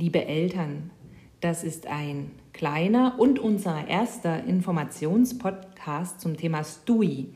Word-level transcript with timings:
Liebe 0.00 0.26
Eltern, 0.26 0.92
das 1.40 1.64
ist 1.64 1.88
ein 1.88 2.30
kleiner 2.52 3.16
und 3.18 3.40
unser 3.40 3.88
erster 3.88 4.44
Informationspodcast 4.44 6.20
zum 6.20 6.36
Thema 6.36 6.62
STUI. 6.62 7.26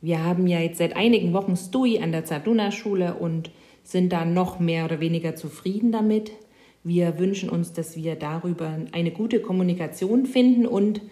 Wir 0.00 0.22
haben 0.22 0.46
ja 0.46 0.60
jetzt 0.60 0.78
seit 0.78 0.94
einigen 0.94 1.32
Wochen 1.32 1.56
STUI 1.56 1.98
an 1.98 2.12
der 2.12 2.24
Zaduna-Schule 2.24 3.14
und 3.14 3.50
sind 3.82 4.12
da 4.12 4.24
noch 4.24 4.60
mehr 4.60 4.84
oder 4.84 5.00
weniger 5.00 5.34
zufrieden 5.34 5.90
damit. 5.90 6.30
Wir 6.84 7.18
wünschen 7.18 7.50
uns, 7.50 7.72
dass 7.72 7.96
wir 7.96 8.14
darüber 8.14 8.78
eine 8.92 9.10
gute 9.10 9.40
Kommunikation 9.40 10.26
finden 10.26 10.66
und, 10.66 11.02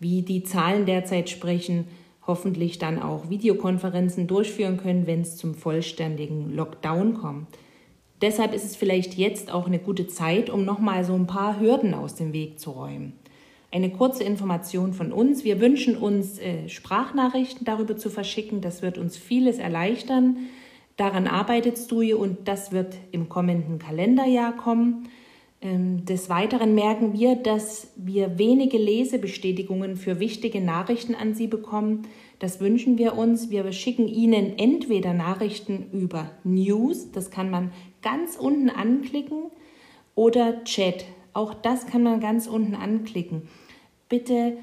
wie 0.00 0.20
die 0.20 0.42
Zahlen 0.42 0.84
derzeit 0.84 1.30
sprechen, 1.30 1.86
hoffentlich 2.26 2.78
dann 2.78 3.00
auch 3.00 3.30
Videokonferenzen 3.30 4.26
durchführen 4.26 4.76
können, 4.76 5.06
wenn 5.06 5.22
es 5.22 5.38
zum 5.38 5.54
vollständigen 5.54 6.54
Lockdown 6.54 7.14
kommt. 7.14 7.46
Deshalb 8.22 8.54
ist 8.54 8.64
es 8.64 8.76
vielleicht 8.76 9.14
jetzt 9.14 9.52
auch 9.52 9.66
eine 9.66 9.78
gute 9.78 10.06
Zeit, 10.06 10.48
um 10.48 10.64
nochmal 10.64 11.04
so 11.04 11.14
ein 11.14 11.26
paar 11.26 11.60
Hürden 11.60 11.92
aus 11.92 12.14
dem 12.14 12.32
Weg 12.32 12.58
zu 12.58 12.70
räumen. 12.70 13.12
Eine 13.70 13.90
kurze 13.90 14.24
Information 14.24 14.94
von 14.94 15.12
uns. 15.12 15.44
Wir 15.44 15.60
wünschen 15.60 15.96
uns, 15.96 16.38
äh, 16.38 16.68
Sprachnachrichten 16.68 17.64
darüber 17.64 17.96
zu 17.96 18.08
verschicken. 18.08 18.62
Das 18.62 18.80
wird 18.80 18.96
uns 18.96 19.18
vieles 19.18 19.58
erleichtern. 19.58 20.36
Daran 20.96 21.26
arbeitest 21.26 21.90
du 21.90 22.00
und 22.16 22.48
das 22.48 22.72
wird 22.72 22.94
im 23.12 23.28
kommenden 23.28 23.78
Kalenderjahr 23.78 24.56
kommen. 24.56 25.08
Ähm, 25.66 26.04
des 26.04 26.28
Weiteren 26.30 26.76
merken 26.76 27.12
wir, 27.12 27.34
dass 27.34 27.88
wir 27.96 28.38
wenige 28.38 28.78
Lesebestätigungen 28.78 29.96
für 29.96 30.20
wichtige 30.20 30.60
Nachrichten 30.60 31.16
an 31.16 31.34
Sie 31.34 31.48
bekommen. 31.48 32.06
Das 32.38 32.60
wünschen 32.60 32.98
wir 32.98 33.18
uns. 33.18 33.50
Wir 33.50 33.72
schicken 33.72 34.06
Ihnen 34.06 34.58
entweder 34.58 35.12
Nachrichten 35.12 35.86
über 35.92 36.30
News, 36.44 37.10
das 37.10 37.32
kann 37.32 37.50
man 37.50 37.72
ganz 38.00 38.36
unten 38.36 38.70
anklicken, 38.70 39.50
oder 40.14 40.62
Chat. 40.62 41.04
Auch 41.32 41.52
das 41.52 41.86
kann 41.86 42.04
man 42.04 42.20
ganz 42.20 42.46
unten 42.46 42.76
anklicken. 42.76 43.48
Bitte, 44.08 44.58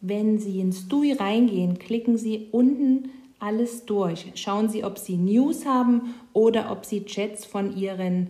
wenn 0.00 0.38
Sie 0.38 0.60
ins 0.60 0.88
DUI 0.88 1.12
reingehen, 1.12 1.78
klicken 1.78 2.16
Sie 2.16 2.48
unten 2.52 3.10
alles 3.38 3.84
durch. 3.84 4.32
Schauen 4.34 4.70
Sie, 4.70 4.82
ob 4.82 4.98
Sie 4.98 5.16
News 5.18 5.66
haben 5.66 6.14
oder 6.32 6.72
ob 6.72 6.86
Sie 6.86 7.04
Chats 7.04 7.44
von 7.44 7.76
Ihren 7.76 8.28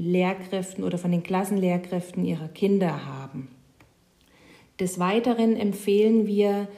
Lehrkräften 0.00 0.84
oder 0.84 0.98
von 0.98 1.10
den 1.10 1.22
Klassenlehrkräften 1.22 2.24
ihrer 2.24 2.48
Kinder 2.48 3.06
haben. 3.06 3.48
Des 4.78 4.98
Weiteren 4.98 5.56
empfehlen 5.56 6.26
wir 6.26 6.68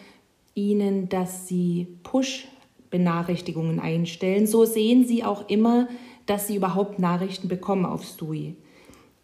Ihnen, 0.55 1.09
dass 1.09 1.47
Sie 1.47 1.87
Push-Benachrichtigungen 2.03 3.81
einstellen. 3.81 4.47
So 4.47 4.65
sehen 4.65 5.07
Sie 5.07 5.25
auch 5.25 5.49
immer, 5.49 5.89
dass 6.27 6.49
Sie 6.49 6.57
überhaupt 6.57 6.99
Nachrichten 6.99 7.49
bekommen 7.49 7.87
auf 7.87 8.05
STUI. 8.05 8.57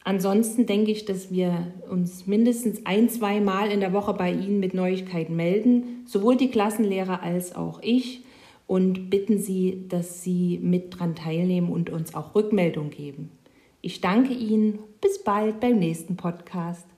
Ansonsten 0.05 0.65
denke 0.65 0.91
ich, 0.91 1.05
dass 1.05 1.31
wir 1.31 1.73
uns 1.91 2.27
mindestens 2.27 2.87
ein, 2.87 3.11
zwei 3.11 3.41
Mal 3.41 3.71
in 3.71 3.81
der 3.81 3.93
Woche 3.93 4.15
bei 4.15 4.33
Ihnen 4.33 4.61
mit 4.61 4.73
Neuigkeiten 4.73 5.37
melden, 5.37 6.05
sowohl 6.07 6.37
die 6.37 6.51
Klassenlehrer 6.51 7.23
als 7.23 7.55
auch 7.55 7.83
ich, 7.83 8.23
und 8.67 9.09
bitten 9.11 9.39
Sie, 9.39 9.87
dass 9.89 10.23
Sie 10.23 10.61
mit 10.63 10.99
dran 10.99 11.15
teilnehmen 11.17 11.71
und 11.71 11.91
uns 11.91 12.15
auch 12.15 12.35
Rückmeldung 12.35 12.91
geben. 12.91 13.31
Ich 13.81 14.01
danke 14.01 14.33
Ihnen. 14.33 14.81
Bis 15.01 15.23
bald 15.23 15.61
beim 15.61 15.79
nächsten 15.79 16.17
Podcast. 16.17 16.87